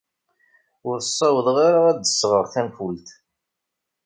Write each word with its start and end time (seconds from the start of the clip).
Ur 0.87 0.97
ssawḍeɣ 1.01 1.57
ara 1.67 1.79
ad 1.89 1.97
d-sɣeɣ 2.01 2.45
tanfult. 2.53 3.07